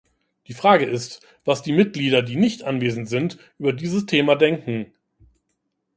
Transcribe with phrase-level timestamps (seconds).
[0.47, 4.91] Die Frage ist, was die Mitglieder, die nicht anwesend sind, über dieses Thema denken.